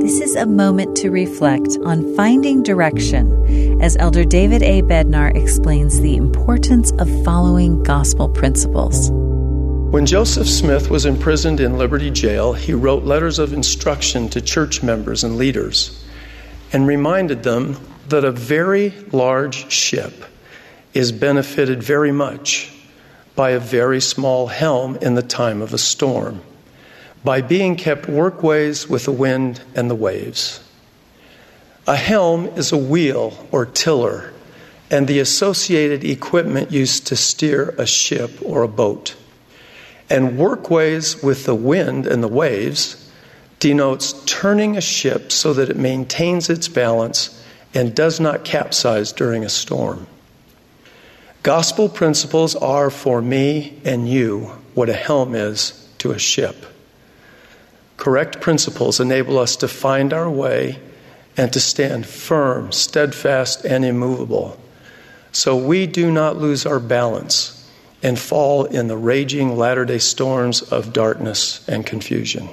This 0.00 0.20
is 0.20 0.36
a 0.36 0.46
moment 0.46 0.96
to 0.98 1.10
reflect 1.10 1.76
on 1.84 2.14
finding 2.14 2.62
direction 2.62 3.82
as 3.82 3.96
Elder 3.96 4.24
David 4.24 4.62
A. 4.62 4.80
Bednar 4.82 5.36
explains 5.36 6.00
the 6.00 6.16
importance 6.16 6.92
of 7.00 7.08
following 7.24 7.82
gospel 7.82 8.28
principles. 8.28 9.10
When 9.90 10.06
Joseph 10.06 10.48
Smith 10.48 10.88
was 10.88 11.04
imprisoned 11.04 11.58
in 11.58 11.78
Liberty 11.78 12.10
Jail, 12.10 12.52
he 12.52 12.74
wrote 12.74 13.02
letters 13.02 13.40
of 13.40 13.52
instruction 13.52 14.28
to 14.28 14.40
church 14.40 14.84
members 14.84 15.24
and 15.24 15.36
leaders 15.36 16.04
and 16.72 16.86
reminded 16.86 17.42
them 17.42 17.76
that 18.08 18.24
a 18.24 18.30
very 18.30 18.90
large 19.10 19.70
ship 19.70 20.24
is 20.94 21.10
benefited 21.10 21.82
very 21.82 22.12
much 22.12 22.72
by 23.34 23.50
a 23.50 23.60
very 23.60 24.00
small 24.00 24.46
helm 24.46 24.96
in 25.02 25.14
the 25.14 25.22
time 25.22 25.60
of 25.60 25.74
a 25.74 25.78
storm 25.78 26.40
by 27.24 27.40
being 27.40 27.76
kept 27.76 28.08
workways 28.08 28.88
with 28.88 29.04
the 29.04 29.12
wind 29.12 29.60
and 29.74 29.90
the 29.90 29.94
waves. 29.94 30.62
A 31.86 31.96
helm 31.96 32.46
is 32.48 32.72
a 32.72 32.76
wheel 32.76 33.46
or 33.50 33.66
tiller 33.66 34.32
and 34.90 35.06
the 35.06 35.20
associated 35.20 36.04
equipment 36.04 36.72
used 36.72 37.06
to 37.06 37.16
steer 37.16 37.74
a 37.78 37.86
ship 37.86 38.30
or 38.42 38.62
a 38.62 38.68
boat. 38.68 39.16
And 40.08 40.38
workways 40.38 41.22
with 41.22 41.44
the 41.44 41.54
wind 41.54 42.06
and 42.06 42.22
the 42.22 42.28
waves 42.28 43.10
denotes 43.58 44.14
turning 44.24 44.76
a 44.76 44.80
ship 44.80 45.30
so 45.30 45.52
that 45.52 45.68
it 45.68 45.76
maintains 45.76 46.48
its 46.48 46.68
balance 46.68 47.44
and 47.74 47.94
does 47.94 48.18
not 48.18 48.44
capsize 48.44 49.12
during 49.12 49.44
a 49.44 49.48
storm. 49.48 50.06
Gospel 51.42 51.88
principles 51.88 52.56
are 52.56 52.90
for 52.90 53.20
me 53.20 53.78
and 53.84 54.08
you 54.08 54.52
what 54.74 54.88
a 54.88 54.94
helm 54.94 55.34
is 55.34 55.88
to 55.98 56.12
a 56.12 56.18
ship. 56.18 56.66
Correct 57.98 58.40
principles 58.40 59.00
enable 59.00 59.38
us 59.38 59.56
to 59.56 59.68
find 59.68 60.12
our 60.12 60.30
way 60.30 60.78
and 61.36 61.52
to 61.52 61.60
stand 61.60 62.06
firm, 62.06 62.72
steadfast, 62.72 63.64
and 63.64 63.84
immovable. 63.84 64.58
So 65.32 65.56
we 65.56 65.86
do 65.86 66.10
not 66.10 66.36
lose 66.36 66.64
our 66.64 66.80
balance 66.80 67.68
and 68.02 68.18
fall 68.18 68.64
in 68.64 68.86
the 68.86 68.96
raging 68.96 69.56
latter 69.56 69.84
day 69.84 69.98
storms 69.98 70.62
of 70.62 70.92
darkness 70.92 71.68
and 71.68 71.84
confusion. 71.84 72.48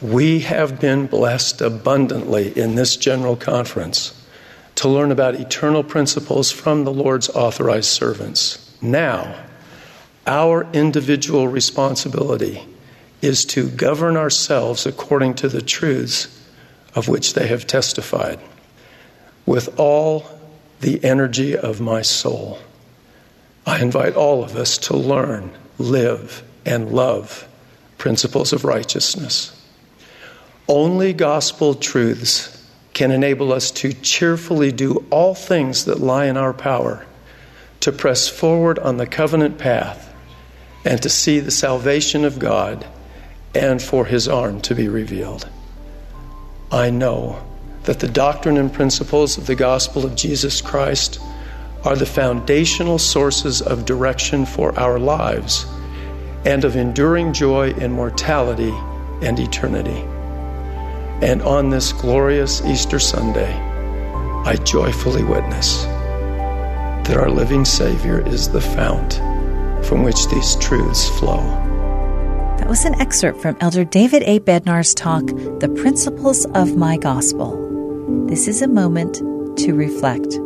We 0.00 0.40
have 0.40 0.80
been 0.80 1.06
blessed 1.08 1.60
abundantly 1.60 2.56
in 2.56 2.76
this 2.76 2.96
general 2.96 3.36
conference 3.36 4.24
to 4.76 4.88
learn 4.88 5.10
about 5.10 5.34
eternal 5.34 5.82
principles 5.82 6.52
from 6.52 6.84
the 6.84 6.92
Lord's 6.92 7.28
authorized 7.30 7.90
servants. 7.90 8.76
Now, 8.80 9.44
our 10.26 10.66
individual 10.72 11.48
responsibility 11.48 12.66
is 13.22 13.44
to 13.44 13.70
govern 13.70 14.16
ourselves 14.16 14.84
according 14.84 15.34
to 15.34 15.48
the 15.48 15.62
truths 15.62 16.40
of 16.94 17.08
which 17.08 17.34
they 17.34 17.46
have 17.46 17.66
testified 17.66 18.38
with 19.46 19.78
all 19.78 20.26
the 20.80 21.02
energy 21.04 21.56
of 21.56 21.80
my 21.80 22.02
soul. 22.02 22.58
I 23.64 23.80
invite 23.80 24.14
all 24.14 24.42
of 24.42 24.56
us 24.56 24.76
to 24.78 24.96
learn, 24.96 25.52
live, 25.78 26.42
and 26.66 26.92
love 26.92 27.48
principles 27.96 28.52
of 28.52 28.64
righteousness. 28.64 29.58
Only 30.68 31.12
gospel 31.12 31.74
truths 31.74 32.58
can 32.92 33.10
enable 33.10 33.52
us 33.52 33.70
to 33.70 33.92
cheerfully 33.92 34.72
do 34.72 35.06
all 35.10 35.34
things 35.34 35.84
that 35.84 36.00
lie 36.00 36.26
in 36.26 36.36
our 36.36 36.52
power 36.52 37.06
to 37.80 37.92
press 37.92 38.28
forward 38.28 38.78
on 38.78 38.96
the 38.96 39.06
covenant 39.06 39.58
path 39.58 40.12
and 40.84 41.00
to 41.02 41.08
see 41.08 41.40
the 41.40 41.50
salvation 41.50 42.24
of 42.24 42.38
God 42.38 42.84
and 43.54 43.80
for 43.82 44.04
his 44.04 44.28
arm 44.28 44.60
to 44.62 44.74
be 44.74 44.88
revealed. 44.88 45.48
I 46.70 46.90
know 46.90 47.42
that 47.84 48.00
the 48.00 48.08
doctrine 48.08 48.56
and 48.56 48.72
principles 48.72 49.36
of 49.36 49.46
the 49.46 49.54
gospel 49.54 50.06
of 50.06 50.14
Jesus 50.14 50.60
Christ 50.60 51.20
are 51.84 51.96
the 51.96 52.06
foundational 52.06 52.98
sources 52.98 53.60
of 53.60 53.84
direction 53.84 54.46
for 54.46 54.78
our 54.78 54.98
lives 54.98 55.66
and 56.44 56.64
of 56.64 56.76
enduring 56.76 57.32
joy 57.32 57.72
in 57.72 57.92
mortality 57.92 58.72
and 59.20 59.38
eternity. 59.38 60.04
And 61.24 61.42
on 61.42 61.70
this 61.70 61.92
glorious 61.92 62.64
Easter 62.64 62.98
Sunday, 62.98 63.52
I 64.44 64.56
joyfully 64.64 65.24
witness 65.24 65.84
that 67.04 67.16
our 67.16 67.30
living 67.30 67.64
Savior 67.64 68.26
is 68.26 68.48
the 68.48 68.60
fount 68.60 69.14
from 69.86 70.02
which 70.02 70.28
these 70.28 70.56
truths 70.56 71.08
flow. 71.18 71.71
That 72.62 72.68
was 72.68 72.84
an 72.84 73.00
excerpt 73.00 73.42
from 73.42 73.56
Elder 73.60 73.84
David 73.84 74.22
A. 74.22 74.38
Bednar's 74.38 74.94
talk, 74.94 75.26
The 75.26 75.74
Principles 75.82 76.44
of 76.54 76.76
My 76.76 76.96
Gospel. 76.96 77.58
This 78.28 78.46
is 78.46 78.62
a 78.62 78.68
moment 78.68 79.16
to 79.58 79.74
reflect. 79.74 80.38